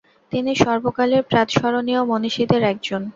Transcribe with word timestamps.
তিনি 0.31 0.51
সর্বকালের 0.55 1.21
প্রাতঃস্মরণীয় 1.23 2.01
মনীষীদের 2.11 2.61
একজন। 2.71 3.01